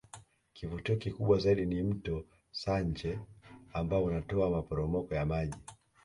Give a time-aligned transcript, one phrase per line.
[0.53, 3.19] Kivutio kikubwa zaidi ni Mto Sanje
[3.73, 5.55] ambao unatoa maporomoko ya maji